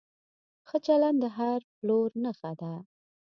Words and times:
ښه 0.67 0.77
چلند 0.85 1.17
د 1.23 1.25
هر 1.37 1.59
پلور 1.79 2.09
نښه 2.23 2.51
ده. 2.61 2.73